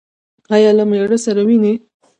ایا 0.53 0.71
له 0.77 0.83
میړه 0.89 1.17
سره 1.25 1.41
وینئ؟ 1.47 1.73